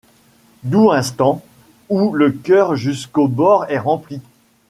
[0.63, 1.43] Doux instants,
[1.91, 4.19] où le coeur jusqu'aux bords est rempli.